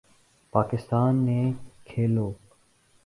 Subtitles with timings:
[0.53, 1.41] پاکستان نے
[1.87, 2.27] کھیلو